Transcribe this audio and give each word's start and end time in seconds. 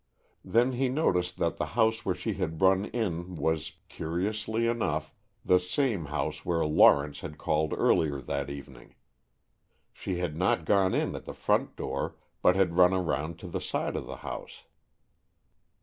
Then 0.43 0.71
he 0.71 0.89
noticed 0.89 1.37
that 1.37 1.57
the 1.57 1.65
house 1.77 2.03
where 2.03 2.15
she 2.15 2.33
had 2.33 2.59
run 2.59 2.85
in 2.85 3.35
was, 3.35 3.73
curiously 3.87 4.65
enough, 4.65 5.13
the 5.45 5.59
same 5.59 6.05
house 6.05 6.43
where 6.43 6.65
Lawrence 6.65 7.19
had 7.19 7.37
called 7.37 7.71
earlier 7.77 8.19
that 8.19 8.49
evening. 8.49 8.95
She 9.93 10.17
had 10.17 10.35
not 10.35 10.65
gone 10.65 10.95
in 10.95 11.13
at 11.15 11.25
the 11.25 11.35
front 11.35 11.75
door 11.75 12.15
but 12.41 12.55
had 12.55 12.77
run 12.77 12.95
around 12.95 13.37
to 13.41 13.47
the 13.47 13.61
side 13.61 13.95
of 13.95 14.07
the 14.07 14.15
house. 14.25 14.63